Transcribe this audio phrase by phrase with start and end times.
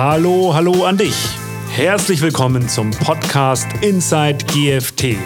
[0.00, 1.16] Hallo, hallo an dich.
[1.72, 5.16] Herzlich willkommen zum Podcast Inside GFT.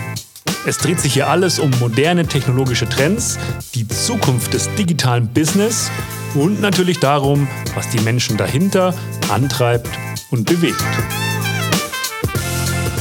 [0.67, 3.39] Es dreht sich hier alles um moderne technologische Trends,
[3.75, 5.91] die Zukunft des digitalen Business
[6.35, 8.95] und natürlich darum, was die Menschen dahinter
[9.29, 9.91] antreibt
[10.31, 10.83] und bewegt.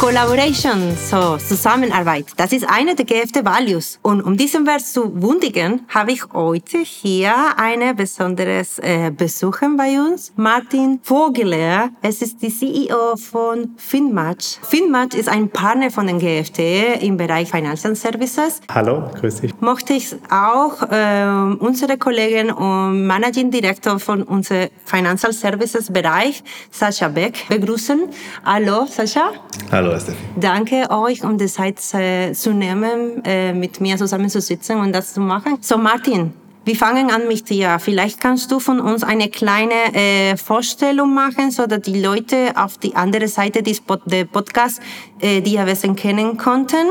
[0.02, 4.00] Collaboration, so Zusammenarbeit, das ist eine der GFT Values.
[4.02, 10.00] Und um diesen Wert zu wundigen, habe ich heute hier eine besonderes äh, Besucher bei
[10.02, 11.92] uns, Martin Vogeler.
[12.02, 14.58] Es ist die CEO von Finmatch.
[14.64, 18.60] Finmatch ist ein Partner von den GFT im Bereich Financial Services.
[18.74, 19.52] Hallo, grüß dich.
[19.62, 27.08] Möchte ich auch äh, unsere Kollegin und Managing Director von unserem Financial Services Bereich, Sascha
[27.08, 28.10] Beck, begrüßen.
[28.44, 29.34] Hallo, Sascha.
[29.72, 29.91] Hallo.
[29.92, 30.18] Hallo, Steffi.
[30.38, 34.94] Danke euch, um die Zeit äh, zu nehmen, äh, mit mir zusammen zu sitzen und
[34.94, 35.58] das zu machen.
[35.60, 36.34] So, Martin,
[36.64, 37.78] wir fangen an mit dir.
[37.80, 42.78] Vielleicht kannst du von uns eine kleine äh, Vorstellung machen, so dass die Leute auf
[42.78, 44.80] die andere Seite des Pod Podcasts
[45.20, 46.88] äh, die am kennen konnten.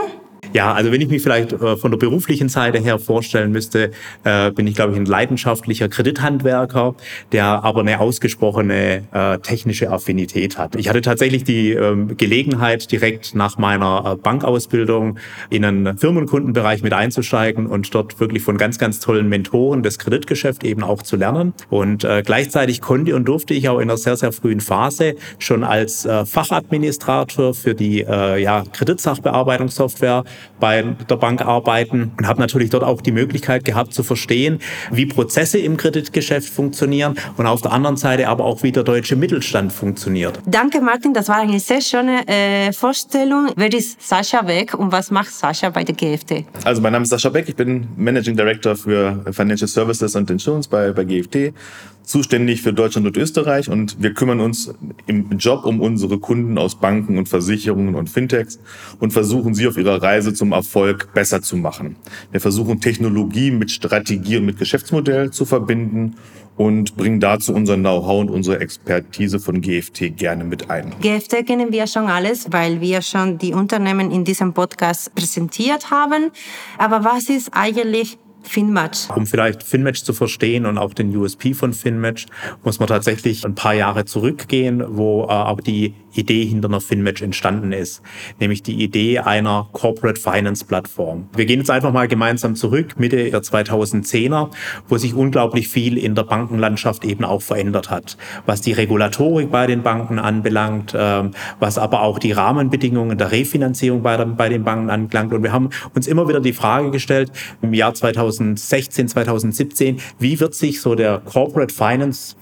[0.53, 3.93] Ja, also wenn ich mich vielleicht äh, von der beruflichen Seite her vorstellen müsste,
[4.25, 6.97] äh, bin ich, glaube ich, ein leidenschaftlicher Kredithandwerker,
[7.31, 10.75] der aber eine ausgesprochene äh, technische Affinität hat.
[10.75, 15.19] Ich hatte tatsächlich die ähm, Gelegenheit, direkt nach meiner Bankausbildung
[15.51, 20.65] in einen Firmenkundenbereich mit einzusteigen und dort wirklich von ganz, ganz tollen Mentoren das Kreditgeschäft
[20.65, 21.53] eben auch zu lernen.
[21.69, 26.09] Und gleichzeitig konnte und durfte ich auch in einer sehr, sehr frühen Phase schon als
[26.25, 30.25] Fachadministrator für die ja, Kreditsachbearbeitungssoftware
[30.59, 34.61] bei der Bank arbeiten und habe natürlich dort auch die Möglichkeit gehabt zu verstehen,
[34.91, 39.17] wie Prozesse im Kreditgeschäft funktionieren und auf der anderen Seite aber auch, wie der deutsche
[39.17, 40.41] Mittelstand funktioniert.
[40.47, 41.15] Danke, Martin.
[41.15, 43.51] Das war eine sehr schöne äh, Vorstellung.
[43.57, 46.45] Wer ist Sascha Beck und was macht Sascha bei der GFT?
[46.65, 47.49] Also mein Name ist Sascha Beck.
[47.49, 51.55] Ich bin Managing Director für Financial Services und Insurance bei, bei GFT
[52.03, 54.75] zuständig für Deutschland und Österreich und wir kümmern uns
[55.07, 58.59] im Job um unsere Kunden aus Banken und Versicherungen und Fintechs
[58.99, 61.97] und versuchen sie auf ihrer Reise zum Erfolg besser zu machen.
[62.33, 66.17] Wir versuchen Technologie mit Strategie und mit Geschäftsmodell zu verbinden
[66.57, 70.93] und bringen dazu unser Know-how und unsere Expertise von GFT gerne mit ein.
[71.01, 76.31] GFT kennen wir schon alles, weil wir schon die Unternehmen in diesem Podcast präsentiert haben.
[76.77, 79.09] Aber was ist eigentlich Finmatch.
[79.15, 82.27] Um vielleicht Finmatch zu verstehen und auch den USP von Finmatch,
[82.65, 87.23] muss man tatsächlich ein paar Jahre zurückgehen, wo äh, aber die Idee hinter einer Finmatch
[87.23, 88.03] entstanden ist,
[88.41, 91.29] nämlich die Idee einer Corporate Finance Plattform.
[91.37, 94.51] Wir gehen jetzt einfach mal gemeinsam zurück, Mitte der 2010er,
[94.89, 99.67] wo sich unglaublich viel in der Bankenlandschaft eben auch verändert hat, was die Regulatorik bei
[99.67, 101.31] den Banken anbelangt, äh,
[101.61, 105.33] was aber auch die Rahmenbedingungen der Refinanzierung bei, der, bei den Banken anbelangt.
[105.33, 107.31] Und wir haben uns immer wieder die Frage gestellt,
[107.63, 112.37] im Jahr 2000 2016, 2017, wie wird sich so der Corporate Finance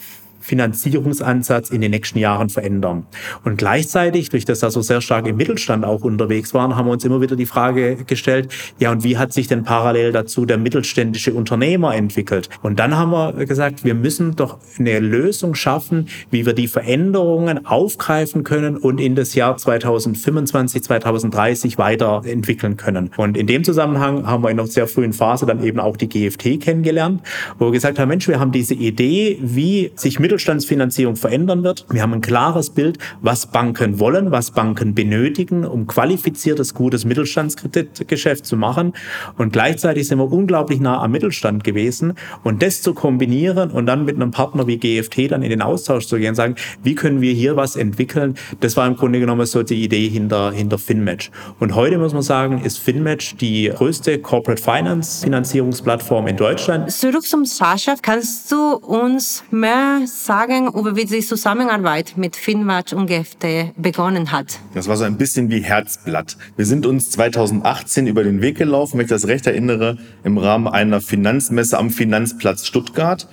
[0.49, 3.07] Finanzierungsansatz in den nächsten Jahren verändern.
[3.45, 6.93] Und gleichzeitig, durch das wir so sehr stark im Mittelstand auch unterwegs waren, haben wir
[6.93, 8.49] uns immer wieder die Frage gestellt,
[8.79, 12.49] ja, und wie hat sich denn parallel dazu der mittelständische Unternehmer entwickelt?
[12.63, 17.67] Und dann haben wir gesagt, wir müssen doch eine Lösung schaffen, wie wir die Veränderungen
[17.67, 23.11] aufgreifen können und in das Jahr 2025, 2030 weiterentwickeln können.
[23.17, 26.09] Und in dem Zusammenhang haben wir in einer sehr frühen Phase dann eben auch die
[26.09, 27.21] GFT kennengelernt,
[27.59, 31.85] wo wir gesagt haben, Mensch, wir haben diese Idee, wie sich Mittel Mittelstandsfinanzierung verändern wird.
[31.91, 38.47] Wir haben ein klares Bild, was Banken wollen, was Banken benötigen, um qualifiziertes, gutes Mittelstandskreditgeschäft
[38.47, 38.93] zu machen.
[39.37, 42.15] Und gleichzeitig sind wir unglaublich nah am Mittelstand gewesen.
[42.45, 46.07] Und das zu kombinieren und dann mit einem Partner wie GFT dann in den Austausch
[46.07, 46.55] zu gehen, sagen,
[46.85, 48.35] wie können wir hier was entwickeln?
[48.61, 51.33] Das war im Grunde genommen so die Idee hinter, hinter FinMatch.
[51.59, 56.93] Und heute muss man sagen, ist FinMatch die größte Corporate Finance Finanzierungsplattform in Deutschland.
[56.93, 57.97] Zurück zum Sascha.
[58.01, 64.61] Kannst du uns mehr sagen, über wie die Zusammenarbeit mit Finwatch und GFT begonnen hat?
[64.75, 66.37] Das war so ein bisschen wie Herzblatt.
[66.55, 70.69] Wir sind uns 2018 über den Weg gelaufen, wenn ich das recht erinnere, im Rahmen
[70.69, 73.27] einer Finanzmesse am Finanzplatz Stuttgart.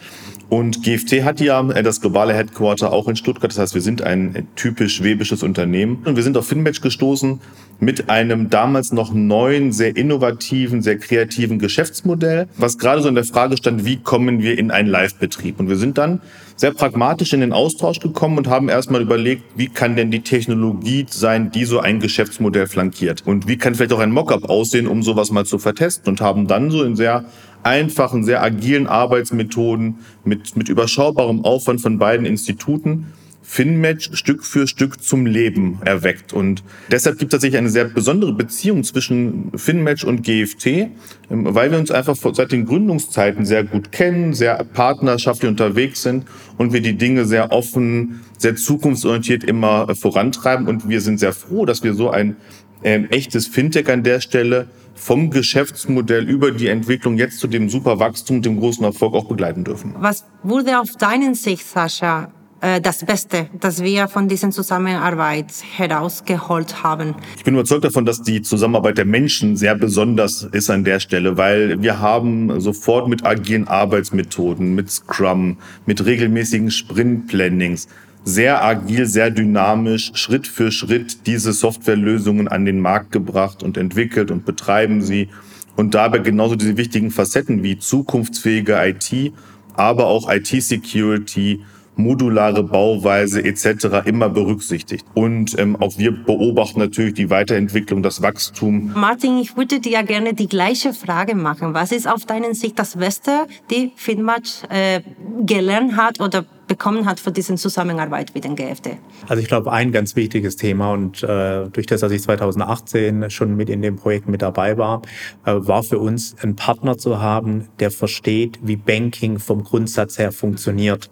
[0.56, 3.52] Und GFT hat ja äh, das globale Headquarter auch in Stuttgart.
[3.52, 6.02] Das heißt, wir sind ein typisch schwäbisches Unternehmen.
[6.06, 7.42] Und wir sind auf Finmatch gestoßen
[7.82, 13.26] mit einem damals noch neuen, sehr innovativen, sehr kreativen Geschäftsmodell, was gerade so in der
[13.26, 15.60] Frage stand, wie kommen wir in einen Live-Betrieb?
[15.60, 16.22] Und wir sind dann
[16.56, 21.06] sehr pragmatisch in den Austausch gekommen und haben erstmal überlegt, wie kann denn die Technologie
[21.10, 23.24] sein, die so ein Geschäftsmodell flankiert?
[23.26, 26.08] Und wie kann vielleicht auch ein Mockup aussehen, um sowas mal zu vertesten?
[26.08, 27.26] Und haben dann so in sehr
[27.66, 33.08] einfachen, sehr agilen Arbeitsmethoden mit, mit überschaubarem Aufwand von beiden Instituten
[33.48, 36.34] FinMatch Stück für Stück zum Leben erweckt.
[36.34, 40.90] Und deshalb gibt es tatsächlich eine sehr besondere Beziehung zwischen FinMatch und GFT, ähm,
[41.30, 46.26] weil wir uns einfach seit den Gründungszeiten sehr gut kennen, sehr partnerschaftlich unterwegs sind
[46.58, 50.68] und wir die Dinge sehr offen, sehr zukunftsorientiert immer äh, vorantreiben.
[50.68, 52.38] Und wir sind sehr froh, dass wir so ein
[52.86, 58.00] ähm, echtes Fintech an der Stelle vom Geschäftsmodell über die Entwicklung jetzt zu dem super
[58.00, 59.96] Wachstum, dem großen Erfolg auch begleiten dürfen.
[59.98, 66.84] Was wurde auf deinen Sicht, Sascha, äh, das Beste, das wir von dieser Zusammenarbeit herausgeholt
[66.84, 67.16] haben.
[67.38, 71.38] Ich bin überzeugt davon, dass die Zusammenarbeit der Menschen sehr besonders ist an der Stelle,
[71.38, 77.88] weil wir haben sofort mit agilen Arbeitsmethoden, mit Scrum, mit regelmäßigen Sprint-Plannings,
[78.26, 84.32] sehr agil, sehr dynamisch, Schritt für Schritt diese Softwarelösungen an den Markt gebracht und entwickelt
[84.32, 85.30] und betreiben sie.
[85.76, 89.32] Und dabei genauso diese wichtigen Facetten wie zukunftsfähige IT,
[89.76, 91.62] aber auch IT-Security,
[91.98, 94.06] modulare Bauweise etc.
[94.06, 95.06] immer berücksichtigt.
[95.14, 98.92] Und ähm, auch wir beobachten natürlich die Weiterentwicklung, das Wachstum.
[98.96, 101.74] Martin, ich würde dir gerne die gleiche Frage machen.
[101.74, 105.02] Was ist auf deinen Sicht das Beste, die Finmatch äh,
[105.46, 108.98] gelernt hat oder bekommen hat für diese Zusammenarbeit mit den GFD?
[109.28, 113.56] Also ich glaube, ein ganz wichtiges Thema und äh, durch das, dass ich 2018 schon
[113.56, 115.02] mit in dem Projekt mit dabei war,
[115.46, 120.32] äh, war für uns einen Partner zu haben, der versteht, wie Banking vom Grundsatz her
[120.32, 121.10] funktioniert.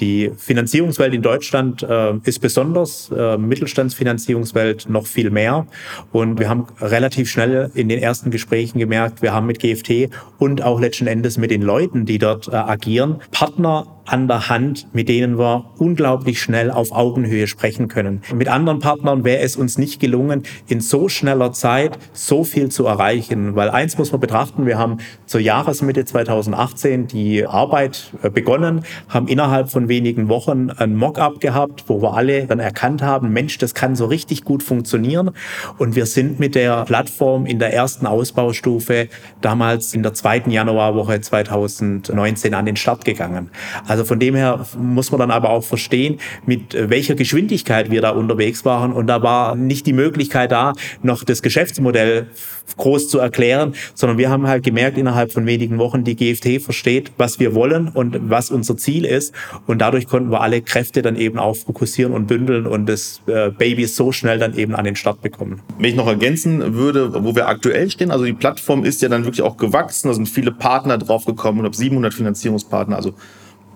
[0.00, 5.66] Die Finanzierungswelt in Deutschland äh, ist besonders, äh, Mittelstandsfinanzierungswelt noch viel mehr.
[6.12, 10.62] Und wir haben relativ schnell in den ersten Gesprächen gemerkt, wir haben mit GFT und
[10.62, 15.08] auch letzten Endes mit den Leuten, die dort äh, agieren, Partner an der Hand, mit
[15.08, 18.22] denen wir unglaublich schnell auf Augenhöhe sprechen können.
[18.32, 22.86] Mit anderen Partnern wäre es uns nicht gelungen, in so schneller Zeit so viel zu
[22.86, 23.56] erreichen.
[23.56, 29.28] Weil eins muss man betrachten, wir haben zur Jahresmitte 2018 die Arbeit äh, begonnen, haben
[29.28, 33.74] innerhalb von wenigen Wochen ein Mockup gehabt, wo wir alle dann erkannt haben, Mensch, das
[33.74, 35.30] kann so richtig gut funktionieren.
[35.78, 39.08] Und wir sind mit der Plattform in der ersten Ausbaustufe
[39.40, 43.50] damals in der zweiten Januarwoche 2019 an den Start gegangen.
[43.86, 48.10] Also von dem her muss man dann aber auch verstehen, mit welcher Geschwindigkeit wir da
[48.10, 48.92] unterwegs waren.
[48.92, 50.72] Und da war nicht die Möglichkeit da,
[51.02, 52.28] noch das Geschäftsmodell
[52.76, 57.12] groß zu erklären, sondern wir haben halt gemerkt innerhalb von wenigen Wochen, die GFT versteht,
[57.16, 59.34] was wir wollen und was unser Ziel ist.
[59.66, 63.50] Und dadurch konnten wir alle Kräfte dann eben auch fokussieren und bündeln und das äh,
[63.50, 65.60] Baby so schnell dann eben an den Start bekommen.
[65.78, 69.24] Wenn ich noch ergänzen würde, wo wir aktuell stehen, also die Plattform ist ja dann
[69.24, 73.14] wirklich auch gewachsen, da sind viele Partner draufgekommen, ich glaube 700 Finanzierungspartner, also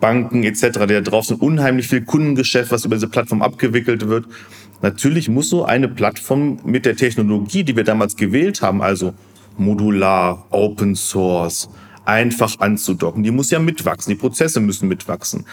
[0.01, 4.25] Banken etc., die da drauf sind, unheimlich viel Kundengeschäft, was über diese Plattform abgewickelt wird.
[4.83, 9.15] Natürlich muss so eine Plattform mit der Technologie, die wir damals gewählt haben, also
[9.59, 11.69] modular, Open Source,
[12.05, 15.45] einfach anzudocken, die muss ja mitwachsen, die Prozesse müssen mitwachsen.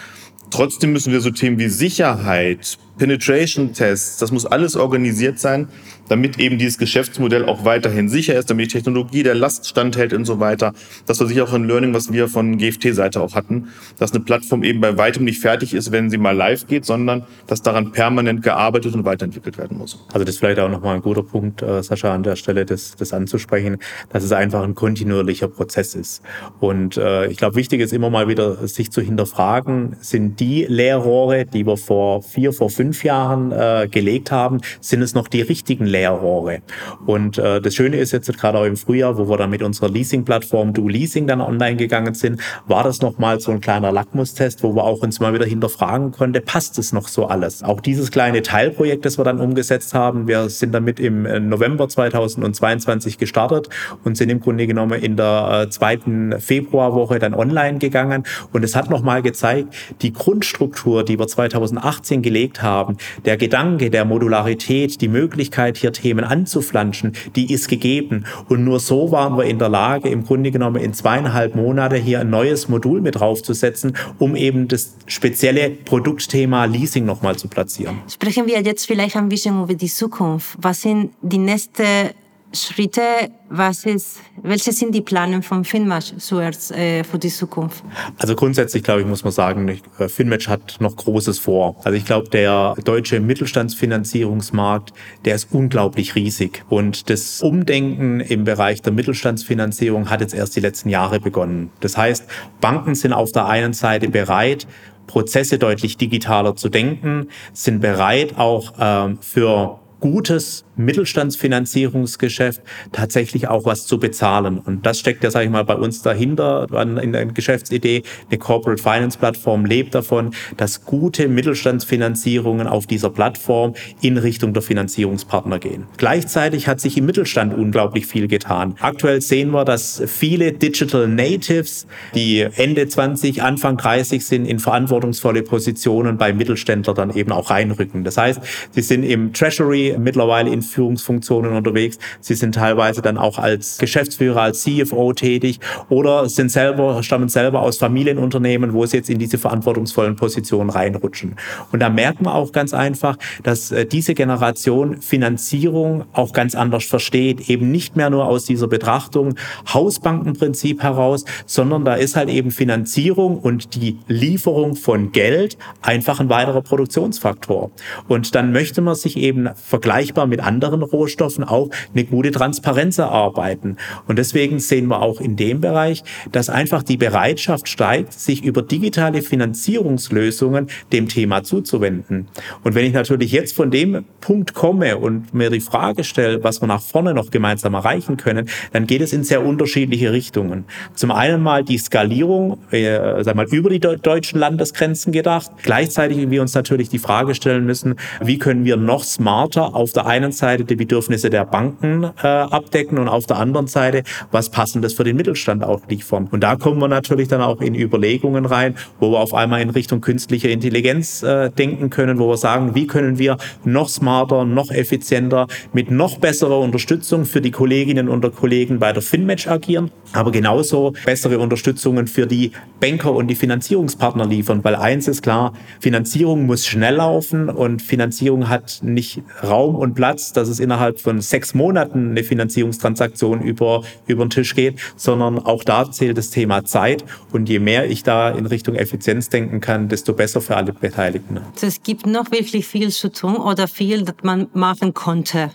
[0.50, 5.68] Trotzdem müssen wir so Themen wie Sicherheit, Penetration-Tests, das muss alles organisiert sein,
[6.08, 10.24] damit eben dieses Geschäftsmodell auch weiterhin sicher ist, damit die Technologie der Last standhält und
[10.24, 10.72] so weiter.
[11.06, 13.68] Das war sicher auch ein Learning, was wir von GFT-Seite auch hatten,
[13.98, 17.24] dass eine Plattform eben bei weitem nicht fertig ist, wenn sie mal live geht, sondern
[17.46, 20.04] dass daran permanent gearbeitet und weiterentwickelt werden muss.
[20.12, 22.96] Also das ist vielleicht auch nochmal ein guter Punkt, äh, Sascha, an der Stelle das,
[22.96, 23.78] das anzusprechen,
[24.10, 26.22] dass es einfach ein kontinuierlicher Prozess ist.
[26.60, 31.44] Und äh, ich glaube, wichtig ist immer mal wieder, sich zu hinterfragen, sind die Leerrohre,
[31.44, 35.86] die wir vor vier, vor fünf Jahren äh, gelegt haben, sind es noch die richtigen
[35.86, 36.60] Leerrohre?
[37.06, 39.88] Und äh, das Schöne ist jetzt gerade auch im Frühjahr, wo wir dann mit unserer
[39.88, 44.74] Leasing-Plattform Do Leasing dann online gegangen sind, war das nochmal so ein kleiner Lackmustest, wo
[44.74, 47.62] wir auch uns mal wieder hinterfragen konnten, passt es noch so alles?
[47.62, 51.88] Auch dieses kleine Teilprojekt, das wir dann umgesetzt haben, wir sind damit im äh, November
[51.88, 53.68] 2022 gestartet
[54.04, 58.24] und sind im Grunde genommen in der äh, zweiten Februarwoche dann online gegangen.
[58.52, 62.77] Und es hat nochmal gezeigt, die Grundstruktur, die wir 2018 gelegt haben,
[63.24, 68.24] der Gedanke der Modularität, die Möglichkeit hier hier Themen anzuflanschen, die ist gegeben.
[68.48, 72.20] Und nur so waren wir in der Lage, im Grunde genommen in zweieinhalb Monate hier
[72.20, 77.98] ein neues Modul mit draufzusetzen, um eben das spezielle Produktthema Leasing nochmal zu platzieren.
[78.10, 80.56] Sprechen wir jetzt vielleicht ein bisschen über die Zukunft.
[80.60, 82.10] Was sind die nächsten
[82.52, 83.02] Schritte,
[83.50, 87.84] was ist, welche sind die Pläne von Finmatch zuerst äh, für die Zukunft?
[88.16, 91.76] Also grundsätzlich, glaube ich, muss man sagen, äh, Finmatch hat noch Großes vor.
[91.84, 94.94] Also ich glaube, der deutsche Mittelstandsfinanzierungsmarkt,
[95.26, 96.64] der ist unglaublich riesig.
[96.70, 101.70] Und das Umdenken im Bereich der Mittelstandsfinanzierung hat jetzt erst die letzten Jahre begonnen.
[101.80, 102.24] Das heißt,
[102.62, 104.66] Banken sind auf der einen Seite bereit,
[105.06, 112.62] Prozesse deutlich digitaler zu denken, sind bereit auch ähm, für gutes Mittelstandsfinanzierungsgeschäft
[112.92, 114.58] tatsächlich auch was zu bezahlen.
[114.58, 116.66] Und das steckt ja, sage ich mal, bei uns dahinter
[117.02, 118.02] in der Geschäftsidee.
[118.30, 124.62] Eine Corporate Finance Plattform lebt davon, dass gute Mittelstandsfinanzierungen auf dieser Plattform in Richtung der
[124.62, 125.86] Finanzierungspartner gehen.
[125.96, 128.76] Gleichzeitig hat sich im Mittelstand unglaublich viel getan.
[128.80, 135.42] Aktuell sehen wir, dass viele Digital Natives, die Ende 20, Anfang 30 sind, in verantwortungsvolle
[135.42, 138.04] Positionen bei Mittelständler dann eben auch reinrücken.
[138.04, 138.40] Das heißt,
[138.70, 141.98] sie sind im Treasury mittlerweile in Führungsfunktionen unterwegs.
[142.20, 147.62] Sie sind teilweise dann auch als Geschäftsführer, als CFO tätig oder sind selber, stammen selber
[147.62, 151.36] aus Familienunternehmen, wo sie jetzt in diese verantwortungsvollen Positionen reinrutschen.
[151.72, 156.84] Und da merkt man auch ganz einfach, dass äh, diese Generation Finanzierung auch ganz anders
[156.84, 159.34] versteht, eben nicht mehr nur aus dieser Betrachtung
[159.72, 166.28] Hausbankenprinzip heraus, sondern da ist halt eben Finanzierung und die Lieferung von Geld einfach ein
[166.28, 167.70] weiterer Produktionsfaktor.
[168.08, 169.48] Und dann möchte man sich eben
[169.78, 173.76] vergleichbar mit anderen Rohstoffen auch eine gute Transparenz erarbeiten.
[174.08, 178.62] Und deswegen sehen wir auch in dem Bereich, dass einfach die Bereitschaft steigt, sich über
[178.62, 182.26] digitale Finanzierungslösungen dem Thema zuzuwenden.
[182.64, 186.60] Und wenn ich natürlich jetzt von dem Punkt komme und mir die Frage stelle, was
[186.60, 190.64] wir nach vorne noch gemeinsam erreichen können, dann geht es in sehr unterschiedliche Richtungen.
[190.94, 195.52] Zum einen mal die Skalierung, äh, sag mal, über die deutschen Landesgrenzen gedacht.
[195.62, 200.06] Gleichzeitig wir uns natürlich die Frage stellen müssen, wie können wir noch smarter auf der
[200.06, 204.94] einen Seite die Bedürfnisse der Banken äh, abdecken und auf der anderen Seite was passendes
[204.94, 206.28] für den Mittelstand auch liefern.
[206.30, 209.70] Und da kommen wir natürlich dann auch in Überlegungen rein, wo wir auf einmal in
[209.70, 214.70] Richtung künstliche Intelligenz äh, denken können, wo wir sagen, wie können wir noch smarter, noch
[214.70, 220.30] effizienter, mit noch besserer Unterstützung für die Kolleginnen und Kollegen bei der FinMatch agieren, aber
[220.30, 226.46] genauso bessere Unterstützungen für die Banker und die Finanzierungspartner liefern, weil eins ist klar, Finanzierung
[226.46, 231.54] muss schnell laufen und Finanzierung hat nicht Raum und Platz, dass es innerhalb von sechs
[231.54, 237.04] Monaten eine Finanzierungstransaktion über, über den Tisch geht, sondern auch da zählt das Thema Zeit
[237.32, 241.40] und je mehr ich da in Richtung Effizienz denken kann, desto besser für alle Beteiligten.
[241.60, 245.50] Es gibt noch wirklich viel zu tun oder viel, das man machen konnte.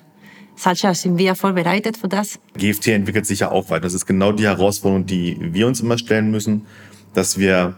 [0.55, 2.39] Sascha, sind wir vorbereitet für das?
[2.57, 3.81] GFT entwickelt sich ja auch weiter.
[3.81, 6.65] Das ist genau die Herausforderung, die wir uns immer stellen müssen,
[7.13, 7.75] dass wir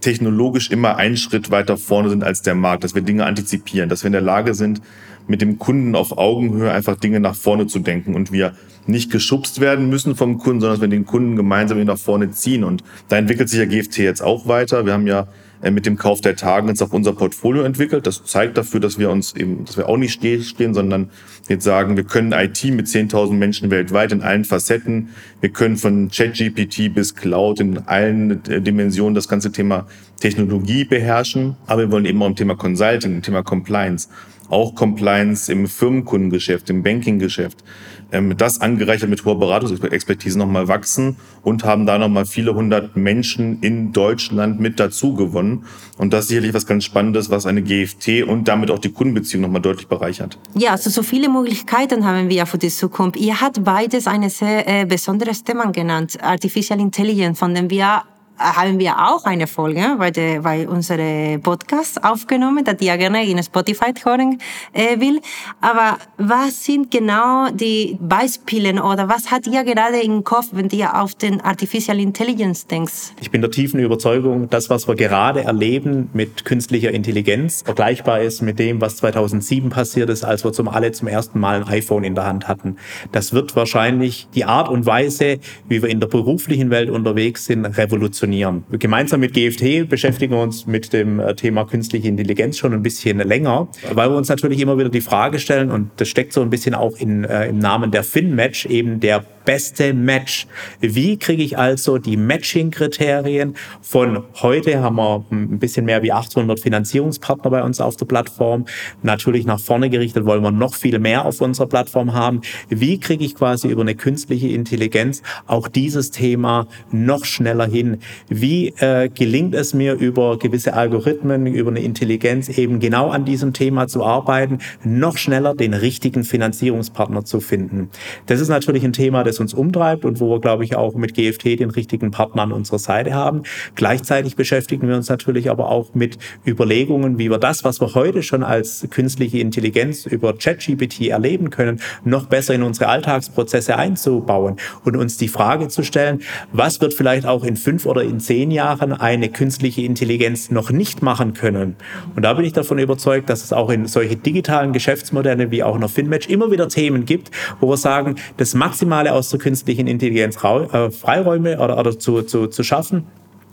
[0.00, 4.02] technologisch immer einen Schritt weiter vorne sind als der Markt, dass wir Dinge antizipieren, dass
[4.02, 4.80] wir in der Lage sind,
[5.26, 8.54] mit dem Kunden auf Augenhöhe einfach Dinge nach vorne zu denken und wir
[8.86, 12.64] nicht geschubst werden müssen vom Kunden, sondern dass wir den Kunden gemeinsam nach vorne ziehen.
[12.64, 14.86] Und da entwickelt sich ja GFT jetzt auch weiter.
[14.86, 15.28] Wir haben ja
[15.70, 16.36] mit dem Kauf der
[16.68, 18.06] jetzt auch unser Portfolio entwickelt.
[18.06, 21.10] Das zeigt dafür, dass wir uns eben, dass wir auch nicht stehen, sondern
[21.48, 25.10] jetzt sagen, wir können IT mit 10.000 Menschen weltweit in allen Facetten.
[25.40, 29.86] Wir können von ChatGPT bis Cloud in allen äh, Dimensionen das ganze Thema
[30.20, 31.56] Technologie beherrschen.
[31.66, 34.08] Aber wir wollen eben auch im Thema Consulting, im Thema Compliance,
[34.50, 37.64] auch Compliance im Firmenkundengeschäft, im Bankinggeschäft,
[38.12, 43.60] ähm, das angereichert mit hoher Beratungsexpertise nochmal wachsen und haben da nochmal viele hundert Menschen
[43.60, 45.64] in Deutschland mit dazu gewonnen.
[45.98, 49.42] Und das ist sicherlich was ganz Spannendes, was eine GFT und damit auch die Kundenbeziehung
[49.42, 50.38] nochmal deutlich bereichert.
[50.54, 53.16] Ja, also so viele Möglichkeiten haben wir für die Zukunft.
[53.16, 58.02] Ihr habt beides ein sehr äh, besonderes Thema genannt, Artificial Intelligence, von dem wir
[58.40, 63.42] haben wir auch eine Folge bei, der, bei unserem Podcast aufgenommen, die ihr gerne in
[63.42, 64.38] Spotify hören
[64.72, 65.20] äh, will.
[65.60, 70.98] Aber was sind genau die Beispiele oder was hat ihr gerade im Kopf, wenn ihr
[71.00, 72.92] auf den Artificial Intelligence denkt?
[73.20, 78.40] Ich bin der tiefen Überzeugung, das, was wir gerade erleben mit künstlicher Intelligenz, vergleichbar ist
[78.40, 82.04] mit dem, was 2007 passiert ist, als wir zum alle zum ersten Mal ein iPhone
[82.04, 82.76] in der Hand hatten.
[83.12, 87.66] Das wird wahrscheinlich die Art und Weise, wie wir in der beruflichen Welt unterwegs sind,
[87.66, 88.64] revolutionieren funktionieren.
[88.70, 93.18] Gemeinsam mit GFT beschäftigen wir uns mit dem äh, Thema künstliche Intelligenz schon ein bisschen
[93.18, 96.50] länger, weil wir uns natürlich immer wieder die Frage stellen, und das steckt so ein
[96.50, 100.46] bisschen auch in, äh, im Namen der FinMatch, eben der beste Match.
[100.80, 106.60] Wie kriege ich also die Matching-Kriterien von heute haben wir ein bisschen mehr wie 800
[106.60, 108.66] Finanzierungspartner bei uns auf der Plattform.
[109.02, 112.42] Natürlich nach vorne gerichtet wollen wir noch viel mehr auf unserer Plattform haben.
[112.68, 117.98] Wie kriege ich quasi über eine künstliche Intelligenz auch dieses Thema noch schneller hin?
[118.28, 123.52] Wie äh, gelingt es mir über gewisse Algorithmen, über eine Intelligenz eben genau an diesem
[123.52, 127.90] Thema zu arbeiten, noch schneller den richtigen Finanzierungspartner zu finden?
[128.26, 131.14] Das ist natürlich ein Thema, das uns umtreibt und wo wir, glaube ich, auch mit
[131.14, 133.42] GFT den richtigen Partner an unserer Seite haben.
[133.74, 138.22] Gleichzeitig beschäftigen wir uns natürlich aber auch mit Überlegungen, wie wir das, was wir heute
[138.22, 144.96] schon als künstliche Intelligenz über ChatGPT erleben können, noch besser in unsere Alltagsprozesse einzubauen und
[144.96, 148.92] uns die Frage zu stellen, was wird vielleicht auch in fünf oder in zehn Jahren
[148.92, 151.76] eine künstliche Intelligenz noch nicht machen können.
[152.16, 155.74] Und da bin ich davon überzeugt, dass es auch in solche digitalen Geschäftsmodelle wie auch
[155.74, 157.30] in der FinMatch immer wieder Themen gibt,
[157.60, 162.46] wo wir sagen, das Maximale aus der künstlichen Intelligenz äh, Freiräume oder, oder zu, zu,
[162.46, 163.06] zu schaffen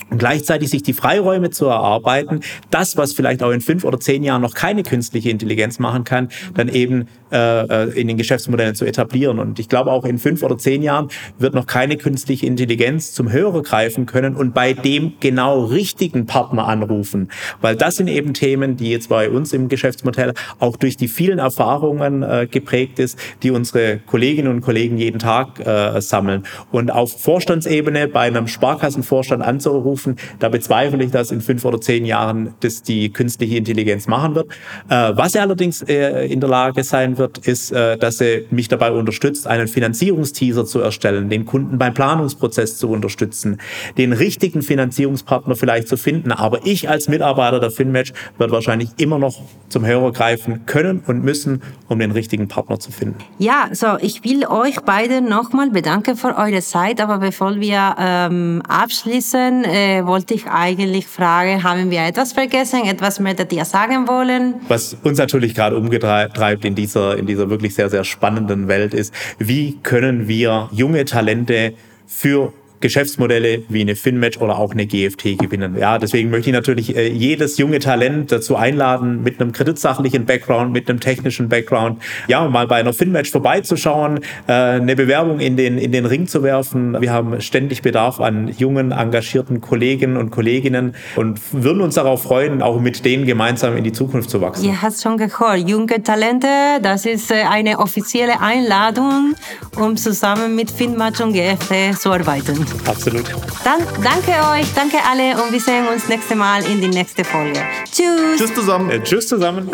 [0.10, 4.24] und gleichzeitig sich die Freiräume zu erarbeiten, das, was vielleicht auch in fünf oder zehn
[4.24, 8.86] Jahren noch keine künstliche Intelligenz machen kann, dann eben äh, äh, in den Geschäftsmodellen zu
[8.86, 9.40] etablieren.
[9.40, 13.32] Und ich glaube, auch in fünf oder zehn Jahren wird noch keine künstliche Intelligenz zum
[13.32, 17.30] Hörer greifen können und bei dem genau richtigen Partner anrufen.
[17.60, 21.40] Weil das sind eben Themen, die jetzt bei uns im Geschäftsmodell auch durch die vielen
[21.40, 26.44] Erfahrungen äh, geprägt ist, die unsere Kolleginnen und Kollegen jeden Tag äh, sammeln.
[26.72, 29.97] Und auf Vorstandsebene bei einem Sparkassenvorstand anzurufen,
[30.40, 34.50] da bezweifle ich, dass in fünf oder zehn Jahren das die künstliche Intelligenz machen wird.
[34.90, 38.68] Äh, was er allerdings äh, in der Lage sein wird, ist, äh, dass sie mich
[38.68, 43.60] dabei unterstützt, einen Finanzierungsteaser zu erstellen, den Kunden beim Planungsprozess zu unterstützen,
[43.98, 46.32] den richtigen Finanzierungspartner vielleicht zu finden.
[46.32, 51.24] Aber ich als Mitarbeiter der FinMatch wird wahrscheinlich immer noch zum Hörer greifen können und
[51.24, 53.18] müssen, um den richtigen Partner zu finden.
[53.40, 57.02] Ja, so ich will euch beide nochmal bedanken für eure Zeit.
[57.02, 63.20] Aber bevor wir ähm, abschließen, äh, wollte ich eigentlich fragen, haben wir etwas vergessen, etwas
[63.20, 64.56] möchtet ihr sagen wollen?
[64.68, 69.14] Was uns natürlich gerade umgetreibt in dieser in dieser wirklich sehr, sehr spannenden Welt ist,
[69.38, 71.74] wie können wir junge Talente
[72.06, 75.78] für Geschäftsmodelle wie eine FinMatch oder auch eine GFT gewinnen.
[75.78, 80.72] Ja, deswegen möchte ich natürlich äh, jedes junge Talent dazu einladen, mit einem kreditsachlichen Background,
[80.72, 85.78] mit einem technischen Background, ja, mal bei einer FinMatch vorbeizuschauen, äh, eine Bewerbung in den,
[85.78, 87.00] in den Ring zu werfen.
[87.02, 92.62] Wir haben ständig Bedarf an jungen, engagierten Kollegen und Kolleginnen und würden uns darauf freuen,
[92.62, 94.66] auch mit denen gemeinsam in die Zukunft zu wachsen.
[94.66, 96.48] Ihr habt schon gehört, junge Talente,
[96.82, 99.34] das ist äh, eine offizielle Einladung,
[99.76, 102.67] um zusammen mit FinMatch und GFT zu arbeiten.
[102.86, 103.26] Absolut.
[103.64, 107.60] Dann danke euch, danke alle und wir sehen uns nächste Mal in die nächste Folge.
[107.92, 108.38] Tschüss.
[108.38, 108.90] Tschüss zusammen.
[108.90, 109.70] Äh, tschüss zusammen.